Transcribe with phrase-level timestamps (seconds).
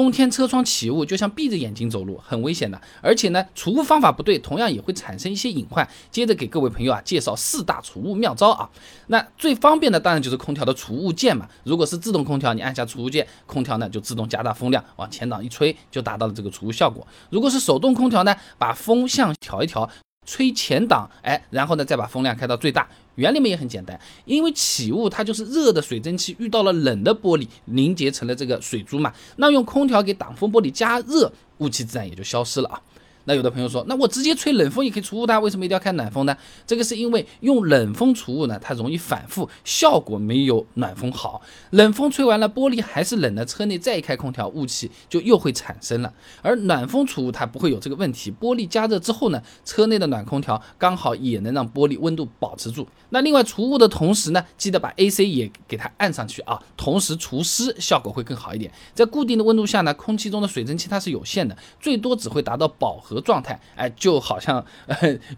[0.00, 2.80] 冬天车窗起雾就像闭着眼睛走路，很危险的。
[3.02, 5.86] 而且呢，除雾方法不对，同样也会产生一些隐患。
[6.10, 8.66] 接着给各位朋友啊介绍四大除雾妙招啊。
[9.08, 11.46] 那最方便的当然就是空调的除雾键嘛。
[11.64, 17.06] 如果是自动空调，你按下除雾键，空调呢就自动加大风量，往前挡一吹，就达到了这个除雾效果。
[17.28, 19.86] 如果是手动空调呢，把风向调一调。
[20.26, 22.88] 吹前挡，哎，然后呢，再把风量开到最大。
[23.16, 29.12] 原理嘛也很简单，因为起雾它就是热的水蒸气遇到了冷的玻璃，凝结成了这个水珠嘛。
[29.36, 32.80] 那用空调给挡风玻璃加热，雾气自然也就消失了啊。
[33.24, 36.36] 那有的朋友说，那我直接吹冷风也可以除雾的，为什么一定要开暖风呢？
[36.66, 41.42] 这个是因为用冷风除雾呢，它容易反复，效果没有暖风好。
[41.70, 46.12] 冷风吹完了，玻璃还是冷的，车内再一开空调，雾气就又会产生了。
[46.40, 52.88] 而暖风除雾它不会有这个问题，玻璃加热之后呢，车内的暖空调刚好也能让玻璃温度保持住。
[53.10, 58.72] 那另外除雾的同时呢，记得把 AC 也给它按上去啊，同时除湿效果会更好一点。
[58.94, 63.09] 在固定的温度下呢，空气中的水蒸气它是有限的，最多只会达到饱和。
[63.14, 64.64] 和状态，哎，就好像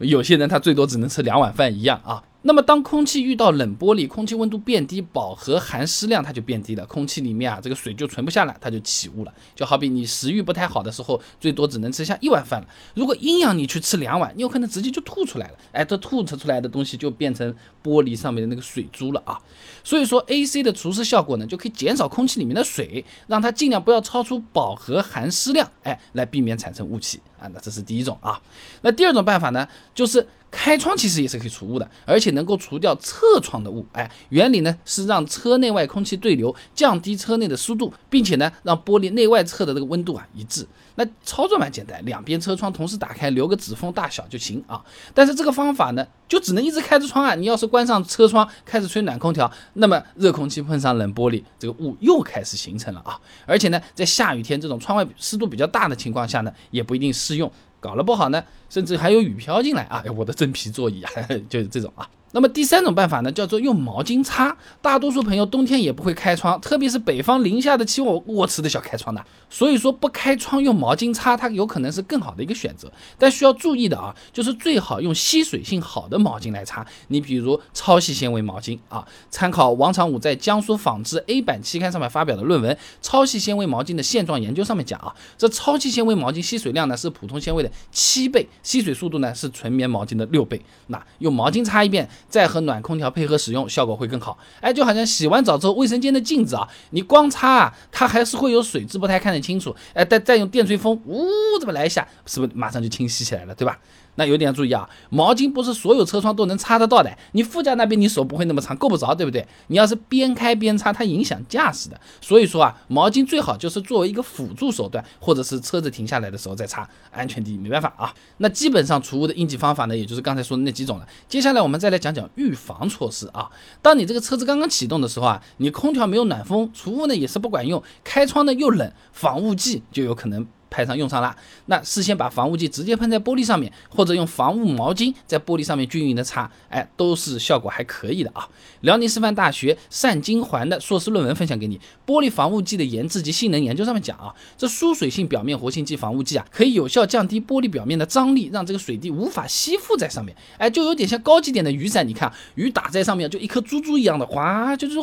[0.01, 2.23] 有些人他最多只能吃两碗饭一样啊。
[2.45, 9.33] 那么，当空气遇到冷玻璃，空气温度变低，饱和含湿量它就变低了，空气里面啊，这个水就存不下了，它就起雾了。
[9.55, 12.67] 就好比你食欲不太好的时候，最多只能吃下一碗饭了。
[12.95, 15.55] 如果阴阳你去吃两碗，你有可能直接就吐出来了。
[15.71, 19.41] 哎，这吐出来的东西就变成玻璃上面的那个水珠了啊。
[19.85, 27.47] 所以说，AC 的除湿效果呢，就可以减少空气里面的水，让它尽量不要超出饱和含湿量，哎，来避免产生雾气啊。
[27.55, 28.41] 那这是第一种啊。
[28.81, 30.27] 那第二种办法呢，就是。
[30.53, 33.85] 开窗其实也是可以除雾的，而且能够除掉侧窗的雾。
[33.93, 40.69] 哎，原理呢是让车内外空气对流，降低车内的湿度，并且呢让玻璃内外侧的这个温度啊一致。
[40.97, 44.79] 那操作蛮简单，两边车窗同时打开，留个指缝大小就行啊。
[45.15, 47.35] 但是这个方法呢，就只能一直开着窗啊。
[47.35, 53.19] 你要是关上车窗，开始吹暖空调，那么热空气碰上冷玻璃，这个雾又开始形成了啊。
[53.47, 57.51] 而且呢，在下雨天这种窗外湿度比较大的情况下呢，也不一定适用。
[57.83, 60.05] 搞了不好呢，甚至还有雨飘进来啊！
[60.17, 61.11] 我的真皮座椅啊，
[61.51, 62.09] 就是这种啊。
[62.33, 64.57] 那么第三种办法呢，叫做用毛巾擦。
[64.81, 69.23] 大多数朋友冬天也不会开窗，特别是北方零下的气温，我吃得消开窗的。
[69.51, 72.91] 所以说不开窗用毛巾擦，它有可能是更好的一个选择。
[73.19, 76.85] 但需要注意的啊，就是最好用吸水性好的毛巾来擦。
[77.09, 90.59] 你比如超细纤维毛巾啊，参考王长武在江苏纺织 A 版期刊上面发表的论文《超细纤维毛巾的现状研究》上面讲啊，这超细纤维毛巾吸水量呢是普通纤维的七倍，吸水速度呢是纯棉毛巾的六倍。
[90.87, 92.09] 那用毛巾擦一遍。
[92.29, 94.37] 再和暖空调配合使用，效果会更好。
[94.61, 99.75] 哎，就好像洗完澡之后，卫生间的镜子啊，你光擦啊，它还是会有水渍，不太看得清楚。
[99.95, 101.27] 哎，再再用电吹风，呜，
[101.61, 103.79] 这么来一下，是不是马上就清晰起来了，对吧？
[104.17, 107.11] 那有点要注意啊，毛巾不是所有车窗都能擦得到的。
[107.33, 109.47] 你副驾那边你手不会那么长，够不着，对不对？
[109.69, 111.99] 你要是边开边擦，它影响驾驶的。
[112.21, 118.13] 所以说啊，毛巾最好就是作为一个辅助手段，或者是车子停下来的时候再擦，安全第一，没办法啊。
[118.37, 121.09] 那基本上除雾的应急方法呢，也就是刚才说的那几种了。
[121.27, 123.51] 接下来我们再来讲讲预防措施啊。
[123.81, 130.47] 当你这个车子刚刚启动的时候啊，你空调没有暖风，除雾呢也是不管用，开窗呢又冷，防雾剂就有可能。
[130.73, 131.37] 派上用场了。
[131.67, 138.49] 那事先把防雾剂直接喷在玻璃上面，或者用防雾毛巾在玻璃上面均匀的擦，哎，都是效果还可以的啊。
[138.81, 154.97] 辽宁师范大学单金环的硕士论文分享给你，《玻璃防雾剂的研制及性能研究》上面讲啊，这疏水性表面活性剂防雾剂啊，可以有效降低玻璃表面的张力，让这个水滴无法吸附在上面，哎，就有点像高级点的雨伞，你看雨打在上面就一颗珠珠一样的滑，就是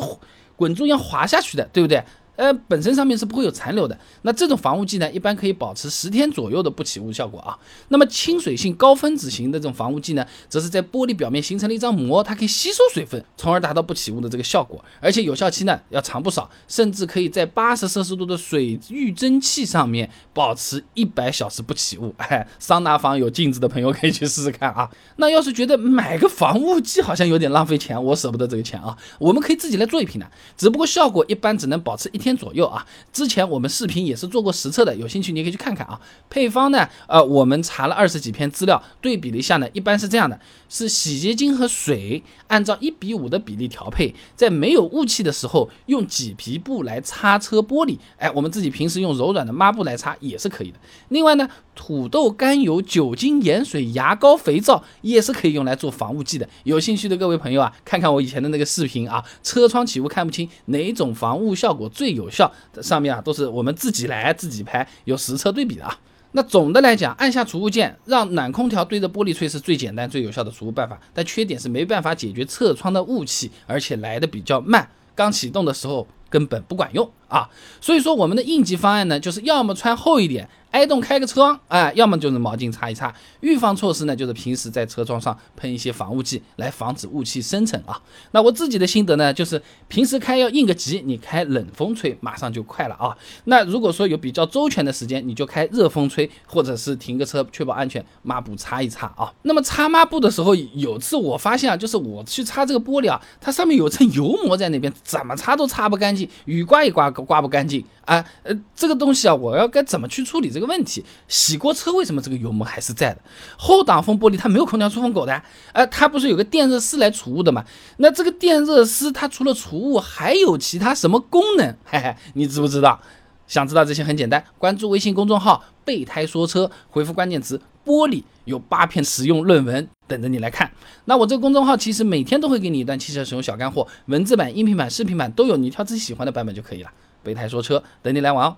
[0.56, 2.04] 滚珠一样滑下去的，对不对？
[2.40, 3.98] 呃，本身上面是不会有残留的。
[4.22, 7.52] 那这种防雾剂呢，一般可以保持十天左右的不起雾效果啊。
[7.88, 14.82] 那么亲水性高分子型的这种防雾剂呢，则是在玻璃表面形成了一张膜，它可以吸收水分，从而达到不起雾的这个效果。
[15.00, 22.14] 而且有效期呢要长不少，甚至可以在八十摄氏度的水浴蒸汽上面保持一百小时不起雾。
[22.16, 24.88] 哎，桑拿房有镜子的朋友可以去试试看啊。
[25.16, 32.29] 那要是觉得买个防雾剂好像有点浪费钱，我舍不得这个钱啊，我们可以自己来做一瓶的，只不过效果一般只能保持一天。
[32.36, 36.00] 左右啊，之前我们视频也是做过实测的，有兴趣你可以去看看啊。
[36.28, 40.38] 配方呢，呃，我们查了二十几篇资料，对比了一下呢，一般是这样的：
[40.68, 50.78] 是洗洁精和水按照一比五的比例调配，在没有雾气的时候用麂皮布来擦车玻璃，哎，我们自己平时用柔软的抹布来擦也是可以的。
[51.08, 56.48] 另外呢，土豆甘油、酒精、盐水、牙膏、肥皂也是可以用来做防雾剂的。
[56.64, 62.19] 有兴趣的各位朋友啊，看看我以前的那个视频啊，车窗起雾看不清，哪种防雾效果最有？
[62.20, 62.52] 有效，
[62.82, 65.98] 上面啊都是我们自己来自己拍，有实车对比的啊。
[66.32, 71.00] 那总的来讲，按下储物键，让暖空调对着玻璃吹是最简单、最有效的储物办法。
[71.12, 77.10] 但缺点是没办法解决侧窗的雾气，而且来的比较慢，刚启动的时候根本不管用。
[77.30, 77.48] 啊。
[77.80, 80.46] 所以说我们的应急方案呢，就是要么穿厚一点。
[80.70, 83.12] 挨冻开个窗，哎，要么就是毛巾擦一擦。
[83.40, 88.00] 预防措施呢，就是平时在车窗上喷一些防雾剂，来防止雾气生成啊。
[88.30, 93.10] 那我自己的心得呢，就是平时开要应个急，你开冷风吹，马上就快了啊。
[93.46, 99.32] 那如果说有比较周全的时间，你就开热风吹，或者是停个车，确保安全，抹布擦一擦啊。
[99.42, 108.24] 那么擦抹布的时候，有次我发现啊，就是我去擦这个玻璃啊，它上面有层油膜在那边，怎么擦都擦不干净，雨刮也刮刮不干净啊。
[108.42, 110.60] 呃，这个东西啊，我要该怎么去处理这？
[110.60, 113.20] 个问题，洗过车为什么这个油膜还是在的？
[113.56, 117.64] 后挡风玻璃它没有空调出风口的，呃，它不是有个电热丝来除雾的吗？
[117.96, 121.74] 那这个电热丝它除了除雾，还有其他什么功能？
[121.84, 123.00] 嘿嘿，你知不知道？
[123.46, 130.70] 想知道这些很简单，关注微信公众号“备胎说车”，回复关键词“玻璃”，有八篇实用论文等着你来看。
[131.06, 136.90] 那我这个公众号其实每天都会给你一段汽车使用小干货，文字版、音频版、视频版都有，你挑自己喜欢的版本就可以了。
[137.22, 138.56] 备胎说车，等你来玩哦。